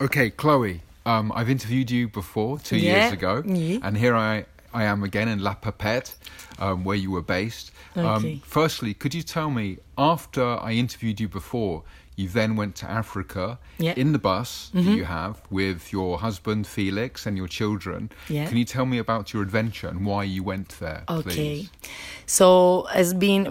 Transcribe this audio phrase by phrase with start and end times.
[0.00, 3.78] Okay, Chloe, um, I've interviewed you before two Yeah, years ago, yeah.
[3.82, 4.44] and here I,
[4.74, 6.14] I am again in La Papette,
[6.58, 7.70] um, where you were based.
[7.96, 8.06] Okay.
[8.06, 11.82] Um, firstly, could you tell me, after I interviewed you before,
[12.16, 13.90] you then went to Africa Yeah.
[13.92, 14.00] Mm-hmm.
[14.00, 18.10] in the bus that you have with your husband Felix and your children.
[18.28, 18.46] Yeah.
[18.48, 21.02] Can you tell me about your adventure and why you went there?
[21.08, 21.30] Okay.
[21.30, 21.70] please?
[22.26, 23.44] So has been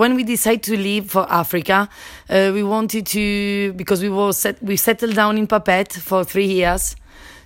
[0.00, 1.88] when we decided to leave for Africa,
[2.28, 6.46] uh, we wanted to because we were set, we settled down in Papet for three
[6.46, 6.96] years.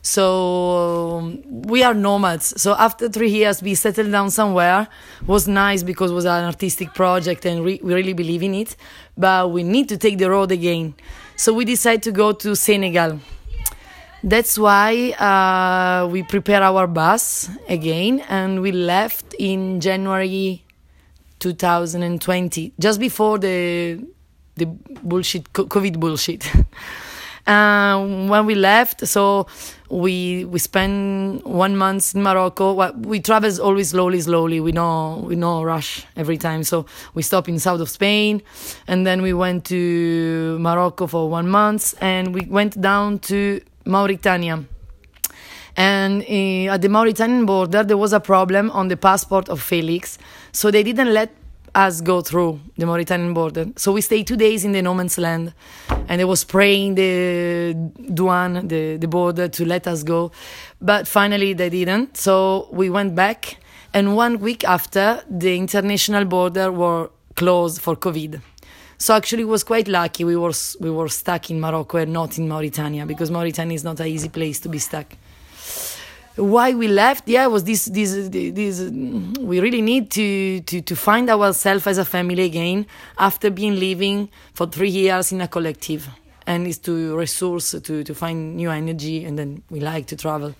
[0.02, 2.60] So we are nomads.
[2.60, 4.88] So after three years, we settled down somewhere.
[5.26, 8.76] was nice because it was an artistic project and re- we really believe in it.
[9.16, 10.94] But we need to take the road again.
[11.36, 13.20] So we decided to go to Senegal.
[14.22, 20.62] That's why uh, we prepare our bus again and we left in January
[21.38, 24.04] 2020, just before the
[24.56, 24.66] the
[25.02, 26.50] bullshit COVID bullshit.
[27.50, 29.46] um, when we left, so
[29.90, 32.92] we we spent one month in Morocco.
[33.00, 34.60] We travel always slowly, slowly.
[34.60, 36.62] We no we no rush every time.
[36.62, 38.42] So we stop in south of Spain,
[38.86, 44.64] and then we went to Morocco for one month, and we went down to Mauritania.
[45.76, 50.18] And uh, at the Mauritanian border, there was a problem on the passport of Felix,
[50.52, 51.30] so they didn't let
[51.74, 53.66] us go through the Mauritanian border.
[53.76, 55.54] So we stayed two days in the no man's land,
[56.10, 57.72] and I was praying the
[58.12, 60.32] Duan, the, the border, to let us go,
[60.82, 62.16] but finally they didn't.
[62.16, 63.58] So we went back,
[63.94, 68.42] and one week after, the international border were closed for COVID.
[68.98, 70.24] So actually, was quite lucky.
[70.24, 74.00] We were we were stuck in Morocco and not in Mauritania because Mauritania is not
[74.00, 75.06] an easy place to be stuck.
[76.36, 77.28] Why we left?
[77.28, 78.80] Yeah, was this this this?
[79.40, 82.86] We really need to to to find ourselves as a family again
[83.18, 86.08] after being living for three years in a collective,
[86.46, 90.54] and is to resource to to find new energy, and then we like to travel.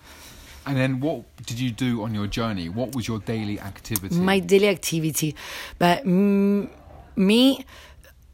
[0.67, 2.69] And then what did you do on your journey?
[2.69, 4.15] What was your daily activity?
[4.17, 5.35] my daily activity
[5.79, 6.69] but mm,
[7.17, 7.65] me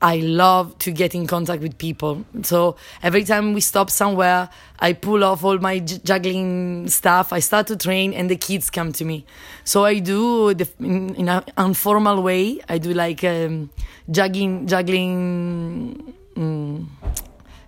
[0.02, 2.24] i love to get in contact with people.
[2.42, 4.48] So every time we stop somewhere
[4.78, 7.32] i pull off all my j- juggling stuff.
[7.32, 9.24] I start to train and the kids come to me.
[9.64, 13.70] So i do the, in, in an informal way i do like um,
[14.10, 16.86] juggling juggling mm,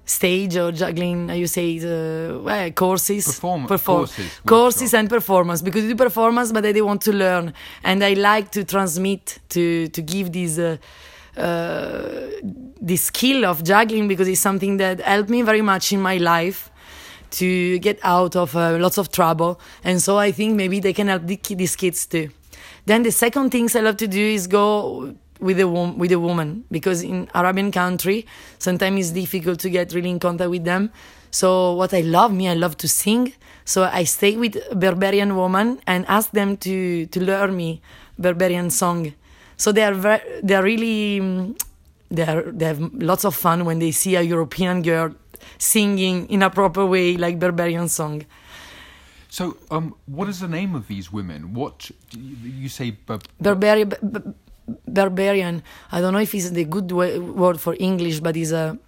[0.04, 5.60] stage or juggling, how you say, uh, well, courses, Perform- perform- courses, courses and performance
[5.62, 7.52] because you do performance, but they want to learn,
[7.84, 10.58] and I like to transmit to to give these.
[10.58, 10.76] Uh,
[12.80, 16.70] this skill of juggling because it's something that helped me very much in my life
[17.30, 19.60] to get out of uh, lots of trouble.
[19.84, 22.30] And so i think maybe they can help the, these kids too.
[22.86, 26.64] Then the second things i love to do is go with a with a woman
[26.68, 28.26] because in arabian country
[28.58, 30.90] sometimes it's difficult to get really in contact with them.
[31.30, 33.32] So what i love me i love to sing.
[33.64, 37.82] So i stay with a berberian woman and ask them to to learn me
[38.18, 39.12] berberian song
[39.58, 41.60] so they are very, they are really mm,
[42.10, 45.10] they are they have lots of fun when they see a European girl
[45.58, 48.24] singing in a proper way like Berberian song.
[49.30, 51.52] So, um, what is the name of these women?
[51.52, 52.92] What do you, say?
[52.92, 54.34] Ber- Berberian,
[54.88, 55.62] Berberian.
[55.92, 58.78] I don't know if it's the good way, word for English, but it's a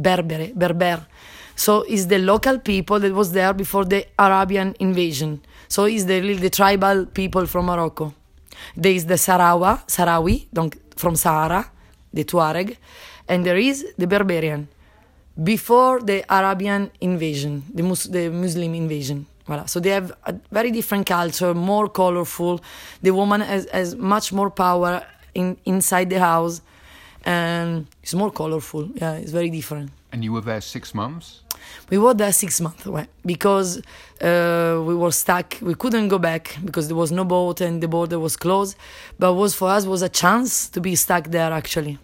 [0.00, 1.04] Berbere, Berber.
[1.56, 5.42] So it's the local people that was there before the Arabian invasion.
[5.66, 8.14] So it's the really the tribal people from Morocco.
[8.76, 11.70] There is the Sarawa, Sarawi, donc from Sahara,
[12.12, 12.76] the Tuareg,
[13.28, 14.66] and there is the Berberian
[15.42, 19.26] before the Arabian invasion, the, Mus- the Muslim invasion.
[19.46, 19.68] Voilà.
[19.68, 22.60] So they have a very different culture, more colorful.
[23.02, 25.02] The woman has, has much more power
[25.34, 26.60] in, inside the house,
[27.24, 28.88] and it's more colorful.
[28.94, 29.90] Yeah, it's very different.
[30.12, 31.40] and you were there six months.
[31.90, 33.78] We were there six months well, because
[34.20, 35.56] uh, we were stuck.
[35.60, 38.76] We couldn't go back because there was no boat and the border was closed.
[39.18, 41.98] But was for us was a chance to be stuck there actually.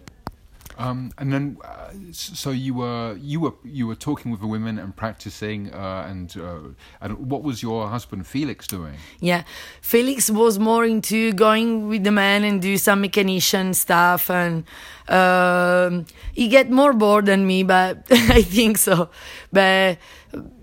[0.79, 4.79] Um, and then, uh, so you were you were you were talking with the women
[4.79, 5.73] and practicing.
[5.73, 6.59] Uh, and uh,
[7.01, 8.95] and what was your husband Felix doing?
[9.21, 9.45] Yeah,
[9.81, 14.65] Felix was more into going with the men and do some mechanician stuff, and
[15.09, 19.09] um, he get more bored than me, but I think so.
[19.53, 19.99] But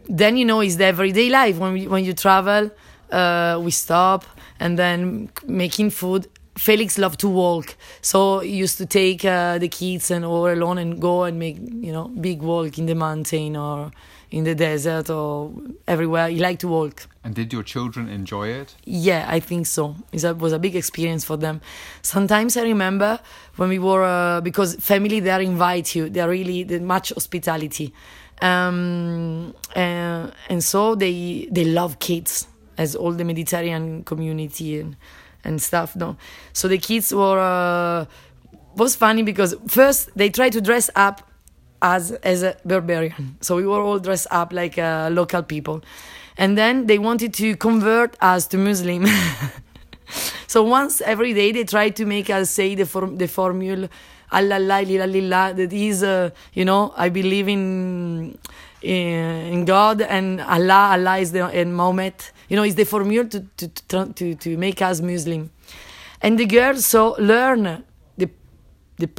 [0.08, 2.70] then you know, it's the everyday life when we, when you travel.
[3.12, 4.26] Uh, we stop
[4.60, 6.28] and then making food.
[6.56, 10.78] Felix loved to walk, so he used to take uh, the kids and all alone
[10.78, 13.92] and go and make you know big walk in the mountain or
[14.30, 15.52] in the desert or
[15.88, 16.30] everywhere.
[16.30, 17.08] He liked to walk.
[17.24, 18.76] And did your children enjoy it?
[18.84, 19.96] Yeah, I think so.
[20.12, 21.62] It was a big experience for them.
[22.02, 23.20] Sometimes I remember
[23.56, 26.10] when we were uh, because family there invite you.
[26.10, 27.94] They're really they much hospitality,
[28.42, 32.48] Um, uh, and so they they love kids
[32.78, 34.96] as all the Mediterranean community and
[35.44, 35.96] and stuff.
[35.96, 36.18] No,
[36.54, 38.06] so the kids were uh,
[38.76, 41.30] was funny because first they tried to dress up
[41.82, 45.82] as as a barbarian, so we were all dressed up like uh, local people,
[46.38, 49.06] and then they wanted to convert us to Muslim.
[50.48, 53.90] so once every day they tried to make us say the form the formula
[54.34, 58.38] Allah lila that is uh, you know I believe in
[58.84, 62.16] in God and Allah Allah is the and Mohammed
[62.50, 65.50] you know it's the formula to to to to make us Muslim.
[66.22, 67.84] And the girls so learn
[68.18, 68.30] the
[68.98, 69.10] the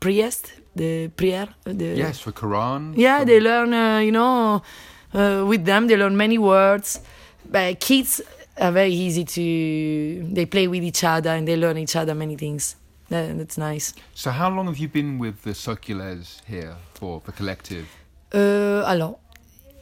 [0.00, 4.62] priest the prayer the yes for Quran yeah they learn uh, you know
[5.14, 7.00] uh, with them they learn many words.
[7.50, 8.20] But kids
[8.60, 12.36] are very easy to they play with each other and they learn each other many
[12.36, 12.76] things.
[13.08, 13.94] That, that's nice.
[14.14, 17.86] So how long have you been with the circulars here for the collective
[18.34, 19.18] uh, alors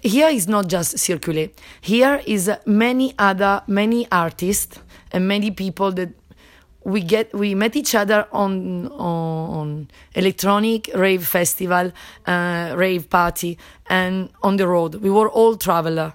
[0.03, 1.51] here is not just circulé
[1.81, 4.79] here is many other many artists
[5.13, 6.11] and many people that
[6.87, 11.93] we get we met each other on on electronic rave festival
[12.27, 13.59] uh, rave party
[13.89, 14.95] and on the road.
[14.97, 16.15] We were all traveler.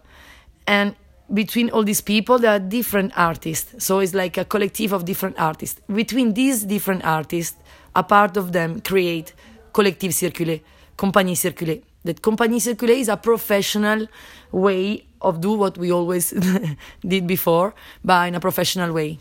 [0.66, 0.96] And
[1.34, 3.84] between all these people there are different artists.
[3.84, 5.82] So it's like a collective of different artists.
[5.94, 7.58] Between these different artists
[7.94, 9.34] a part of them create
[9.74, 10.62] collective circulé
[10.96, 14.08] compagnie circulé that compagnie circulé is a professional
[14.52, 16.34] way of do what we always
[17.08, 19.20] did before but in a professional way.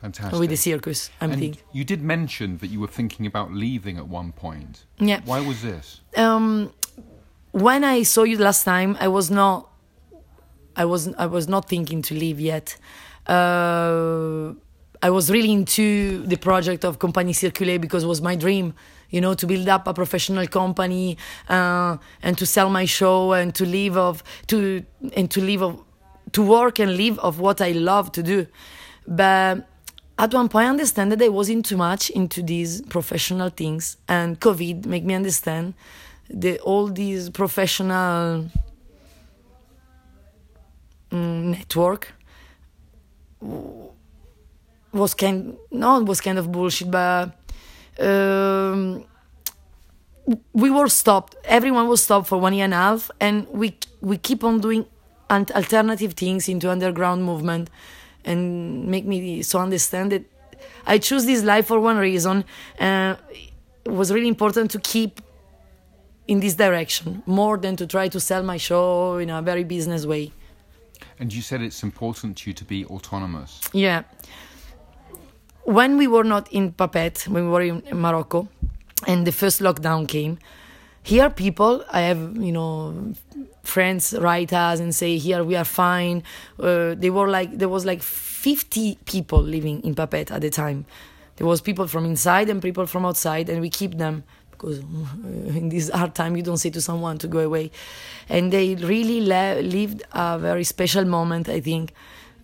[0.00, 0.40] Fantastic.
[0.40, 1.62] with the circus i'm and thinking.
[1.72, 4.84] you did mention that you were thinking about leaving at one point.
[4.98, 5.20] Yeah.
[5.24, 6.00] Why was this?
[6.16, 6.72] Um
[7.52, 9.68] when i saw you last time i was not
[10.76, 12.76] I was I was not thinking to leave yet.
[13.26, 14.54] Uh,
[15.02, 18.74] I was really into the project of Compagnie Circulé because it was my dream,
[19.12, 21.16] you know, to build up a professional company
[21.48, 25.84] uh, and to sell my show and to live of to and to live of
[26.32, 28.46] to work and live of what I love to do.
[29.06, 29.68] But
[30.18, 34.40] at one point, I understand that I wasn't too much into these professional things, and
[34.40, 35.74] COVID made me understand
[36.30, 38.50] that all these professional
[41.10, 42.14] network
[44.92, 47.30] was kind no it was kind of bullshit but
[47.98, 49.04] um,
[50.52, 54.16] we were stopped everyone was stopped for one year and a half and we we
[54.16, 54.86] keep on doing
[55.30, 57.70] alternative things into underground movement
[58.24, 60.22] and make me so understand that
[60.86, 62.44] i choose this life for one reason
[62.78, 63.16] uh,
[63.84, 65.20] it was really important to keep
[66.28, 70.06] in this direction more than to try to sell my show in a very business
[70.06, 70.30] way
[71.18, 73.60] and you said it's important to you to be autonomous.
[73.72, 74.02] Yeah.
[75.64, 78.48] When we were not in Papet, when we were in Morocco,
[79.06, 80.38] and the first lockdown came,
[81.02, 83.14] here people, I have, you know,
[83.62, 86.22] friends write us and say, here we are fine.
[86.58, 90.84] Uh, they were like, there was like 50 people living in Papet at the time.
[91.36, 95.68] There was people from inside and people from outside, and we keep them because in
[95.70, 97.70] this hard time you don't say to someone to go away
[98.28, 101.92] and they really le- lived a very special moment i think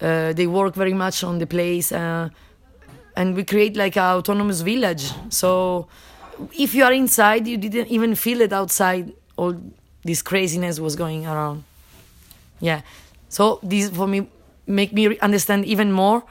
[0.00, 2.28] uh, they work very much on the place uh,
[3.18, 5.10] and we create like an autonomous village.
[5.28, 5.88] So
[6.56, 9.12] if you are inside you didn't even feel it outside.
[9.36, 9.54] All
[10.04, 11.64] this craziness was going around.
[12.60, 12.82] Yeah.
[13.28, 14.28] So this for me
[14.66, 16.22] make me understand even more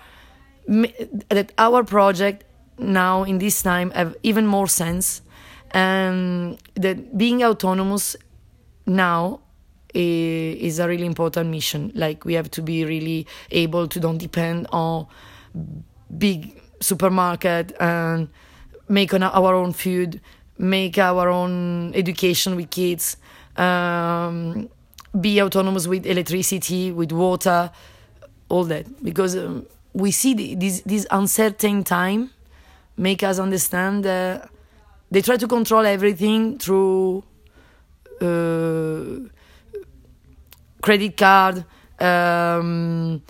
[1.29, 2.46] that our project
[2.77, 5.22] now in this time have even more sense.
[5.72, 8.15] And that being autonomous
[8.86, 9.41] now
[9.94, 11.91] is a really important mission.
[11.96, 15.08] Like we have to be really able to don't depend on
[16.17, 18.29] big supermarket and
[18.88, 20.22] make our own food
[20.57, 23.17] make our own education with kids
[23.57, 24.69] um,
[25.19, 27.72] be autonomous with electricity with water
[28.50, 28.86] all that.
[29.03, 32.31] Because um, we see this this uncertain time
[32.98, 34.50] make us understand that
[35.12, 37.24] they try to control everything through
[38.22, 39.19] uh,
[40.81, 41.63] credit card,
[42.00, 43.22] um,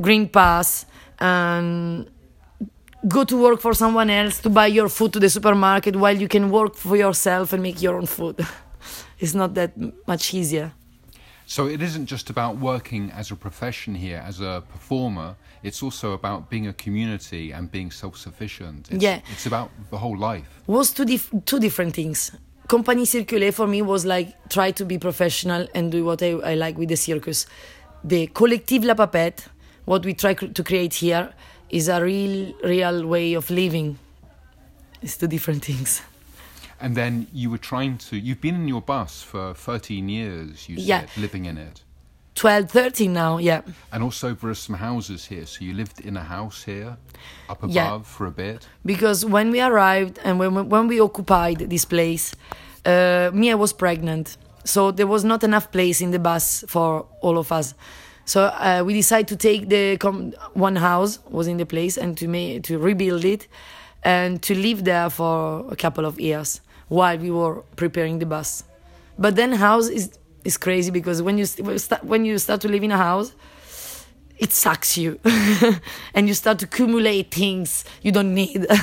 [0.00, 0.86] green pass,
[1.20, 2.08] and
[3.06, 6.28] go to work for someone else to buy your food to the supermarket while you
[6.28, 8.46] can work for yourself and make your own food.
[9.18, 9.72] it's not that
[10.06, 10.72] much easier.
[11.46, 15.36] So it isn't just about working as a profession here, as a performer.
[15.62, 18.90] It's also about being a community and being self-sufficient.
[18.90, 20.62] It's, yeah, it's about the whole life.
[20.66, 22.32] Was two dif- two different things.
[22.66, 26.54] Company Circulé for me was like try to be professional and do what I, I
[26.54, 27.46] like with the circus.
[28.02, 29.48] The Collective La Papette,
[29.84, 31.32] what we try to create here,
[31.70, 33.98] is a real, real way of living.
[35.02, 36.02] It's two different things.
[36.80, 38.16] And then you were trying to.
[38.16, 40.68] You've been in your bus for 13 years.
[40.68, 41.06] You said Yeah.
[41.16, 41.82] living in it.
[42.34, 43.62] 12, 13 now, yeah.
[43.92, 45.46] And also there are some houses here.
[45.46, 46.96] So you lived in a house here,
[47.48, 47.98] up above Yeah.
[48.02, 48.66] for a bit.
[48.84, 52.34] Because when we arrived and when we, when we occupied this place,
[52.84, 57.38] uh, I was pregnant, so there was not enough place in the bus for all
[57.38, 57.74] of us.
[58.24, 59.96] So uh, we decided to take the
[60.54, 63.48] one house was in the place and to make to rebuild it,
[64.02, 68.64] and to live there for a couple of years while we were preparing the bus.
[69.18, 70.10] But then house is
[70.44, 71.46] is crazy because when you
[72.02, 73.34] when you start to live in a house,
[74.38, 75.18] it sucks you.
[76.14, 78.66] And you start to accumulate things you don't need.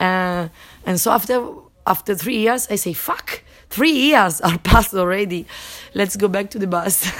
[0.00, 0.48] Uh,
[0.84, 1.40] and so after
[1.86, 5.46] after three years i say fuck three years are passed already.
[5.94, 7.10] Let's go back to the bus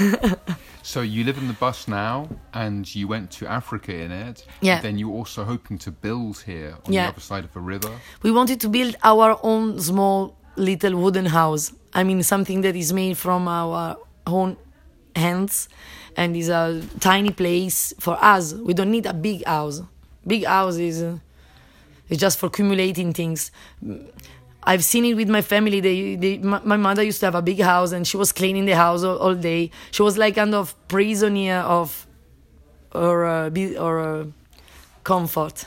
[0.86, 4.44] So you live in the bus now, and you went to Africa in it.
[4.60, 4.82] Yeah.
[4.82, 7.06] Then you were also hoping to build here on Yeah.
[7.06, 7.90] the other side of the river.
[8.22, 12.92] we wanted to build our own small little wooden house i mean something that is
[12.92, 14.56] made from our own
[15.16, 15.68] hands
[16.16, 19.82] and is a tiny place for us we don't need a big house
[20.26, 21.18] big house is uh,
[22.10, 23.50] It's just for accumulating things.
[24.66, 25.80] I've seen it with my family.
[25.80, 28.64] They, they, my, my mother used to have a big house, and she was cleaning
[28.64, 29.70] the house all, all day.
[29.90, 32.06] She was like kind of prisoner of,
[32.92, 34.24] or uh, be- or uh,
[35.02, 35.66] comfort.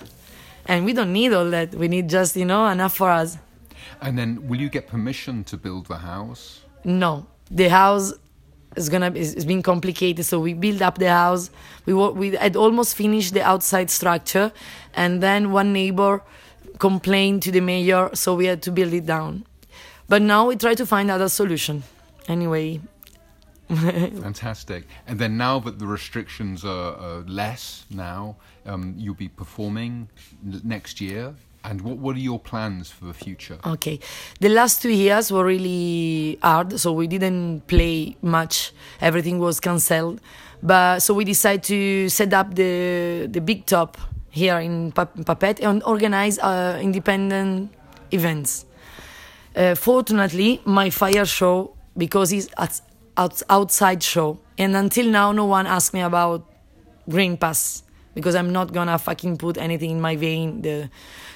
[0.65, 1.75] And we don't need all that.
[1.75, 3.37] We need just you know enough for us.
[4.01, 6.61] And then, will you get permission to build the house?
[6.83, 8.13] No, the house
[8.75, 10.25] is gonna is, is being complicated.
[10.25, 11.49] So we build up the house.
[11.85, 14.51] We we had almost finished the outside structure,
[14.93, 16.23] and then one neighbor
[16.79, 19.45] complained to the mayor, so we had to build it down.
[20.07, 21.83] But now we try to find other solution.
[22.27, 22.81] Anyway,
[23.69, 24.85] Fantastic.
[25.07, 30.07] And then, now that the restrictions are, are less, now um, you'll be performing
[30.63, 31.35] next year.
[31.65, 33.57] And what what are your plans for the future?
[33.65, 33.99] Okay.
[34.39, 38.71] The last two years were really hard, so we didn't play much.
[39.01, 40.21] Everything was cancelled.
[40.63, 43.97] But so we decided to set up the the big top
[44.37, 47.73] here in Papet and organize uh, independent
[48.11, 48.65] events.
[49.55, 52.81] Uh, fortunately, my fire show because it's
[53.17, 56.45] out, outside show, and until now, no one asked me about
[57.09, 60.89] green pass because I'm not gonna fucking put anything in my vein the,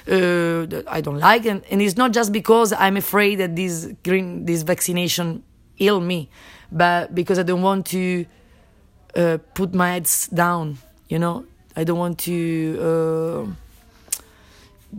[0.08, 3.88] uh, that I don't like, and, and it's not just because I'm afraid that this
[4.03, 5.43] green this vaccination
[5.79, 6.29] ill me,
[6.72, 8.25] but because I don't want to
[9.15, 10.77] uh, put my heads down.
[11.10, 12.78] You know, I don't want to.
[12.82, 13.51] Uh,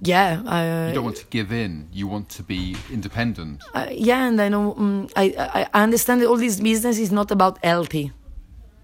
[0.01, 1.89] yeah, I, You don't want to give in.
[1.93, 3.63] You want to be independent.
[3.75, 7.31] uh, yeah, and I know um, I, I understand that all this business is not
[7.31, 8.11] about healthy,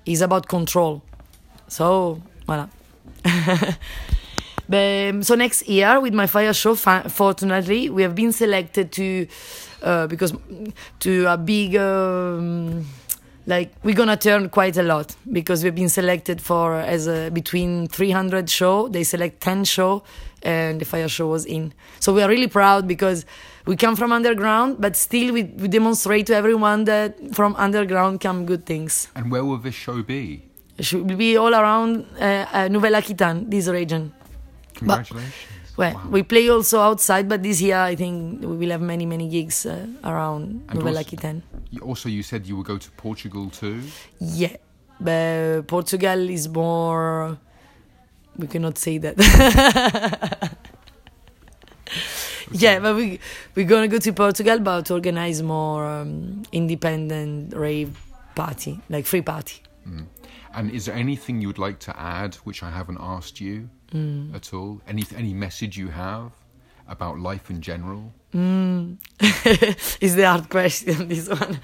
[0.05, 1.03] it's about control.
[1.69, 2.69] So voilà.
[4.69, 9.27] but, so next year with my fire show, fortunately, we have been selected to
[9.83, 10.35] uh, because
[11.01, 11.77] to a big.
[11.77, 12.87] Um,
[13.55, 17.89] like we're gonna turn quite a lot because we've been selected for as a between
[17.89, 20.03] 300 show they select 10 show
[20.43, 23.25] and the fire show was in so we are really proud because
[23.67, 28.45] we come from underground but still we, we demonstrate to everyone that from underground come
[28.47, 30.23] good things And where will this show be?
[30.77, 31.91] it should be all around
[32.21, 34.13] uh, uh, Nouvelle Aquitaine this region
[34.75, 35.35] Congratulations.
[35.79, 36.11] Well Wow.
[36.11, 39.65] we play also outside but this year I think we will have many many gigs
[39.67, 43.81] uh, around also- Aquitaine You- Also, you said you would go to Portugal too.
[44.21, 44.57] Yeah,
[45.01, 47.37] but Portugal is more.
[48.39, 49.15] We cannot say that.
[52.53, 53.19] yeah, but we
[53.55, 57.91] we're gonna go to Portugal, but to organize more um, independent rave
[58.35, 59.61] party, like free party.
[60.55, 64.35] And is there anything you would like to add which I haven't asked you Mm.
[64.35, 64.81] at all?
[64.87, 66.33] Any any message you have
[66.87, 68.13] about life in general?
[68.33, 71.09] is the hard question.
[71.09, 71.61] This one.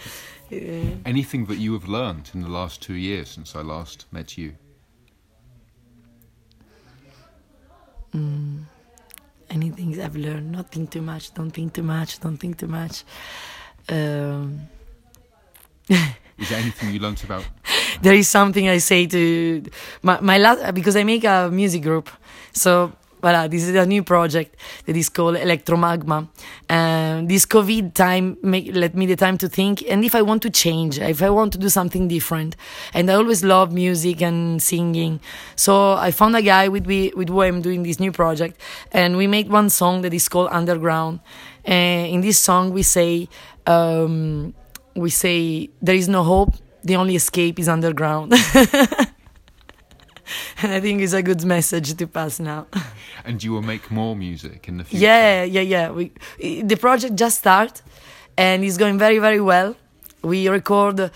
[1.04, 4.54] Anything that you have learned in the last two years since I last met you?
[9.54, 10.52] anything I've learned.
[10.52, 11.32] Not think too much.
[11.34, 12.20] Don't think too much.
[12.20, 13.04] Don't think too much.
[13.88, 14.68] Um,
[15.88, 17.44] Is there anything you learnt about?
[18.02, 19.62] There is something I say to
[20.02, 22.10] my, my last because I make a music group.
[22.52, 22.92] So
[23.24, 26.28] voilà, this is a new project that is called Electromagma.
[26.68, 29.82] And this COVID time make let me the time to think.
[29.88, 32.54] And if I want to change, if I want to do something different,
[32.92, 35.20] and I always love music and singing,
[35.56, 38.60] so I found a guy with we with who I'm doing this new project,
[38.92, 41.20] and we made one song that is called Underground.
[41.64, 43.28] And in this song, we say.
[43.66, 44.52] Um,
[44.96, 48.32] we say there is no hope the only escape is underground
[50.62, 52.66] and I think it's a good message to pass now.
[53.26, 55.02] And you will make more music in the future.
[55.02, 55.90] Yeah, yeah, yeah.
[55.90, 56.12] We
[56.62, 57.80] the project just started,
[58.36, 59.76] and it's going very, very well.
[60.22, 61.10] We record uh,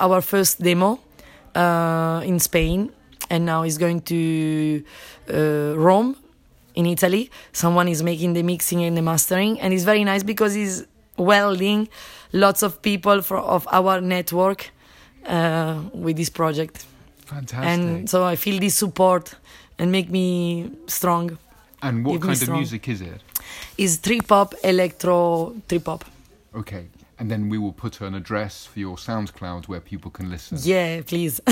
[0.00, 1.00] our first demo
[1.56, 2.92] uh, in Spain,
[3.28, 4.84] and now it's going to
[5.34, 6.14] uh, Rome,
[6.76, 7.28] in Italy.
[7.52, 10.84] Someone is making the mixing and the mastering, and it's very nice because it's
[11.16, 11.88] welding
[12.32, 14.70] lots of people for, of our network
[15.26, 16.86] uh, with this project.
[17.26, 17.68] Fantastic.
[17.68, 19.34] And so I feel this support
[19.78, 21.38] and make me strong.
[21.82, 23.20] And what kind of music is it?
[23.76, 26.04] Is trip hop, electro, trip hop.
[26.54, 26.88] Okay.
[27.18, 30.58] And then we will put an address for your SoundCloud where people can listen.
[30.62, 31.40] Yeah, please.